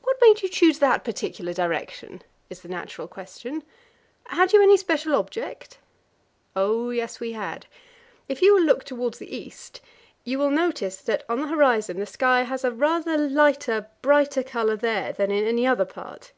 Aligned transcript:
"What 0.00 0.16
made 0.22 0.40
you 0.40 0.48
choose 0.48 0.78
that 0.78 1.04
particular 1.04 1.52
direction?" 1.52 2.22
is 2.48 2.62
the 2.62 2.70
natural 2.70 3.06
question. 3.06 3.62
"Had 4.28 4.54
you 4.54 4.62
any 4.62 4.78
special 4.78 5.14
object?" 5.14 5.78
"Oh 6.56 6.88
yes, 6.88 7.20
we 7.20 7.32
had. 7.32 7.66
If 8.30 8.40
you 8.40 8.54
will 8.54 8.62
look 8.64 8.82
towards 8.82 9.18
the 9.18 9.36
east, 9.36 9.82
you 10.24 10.38
will 10.38 10.48
notice 10.50 10.96
that 11.02 11.22
on 11.28 11.42
the 11.42 11.48
horizon 11.48 12.00
the 12.00 12.06
sky 12.06 12.44
has 12.44 12.64
a 12.64 12.70
rather 12.72 13.18
lighter, 13.18 13.88
brighter 14.00 14.42
colour 14.42 14.74
there 14.76 15.12
than 15.12 15.30
in 15.30 15.44
any 15.46 15.66
other 15.66 15.84
part. 15.84 16.32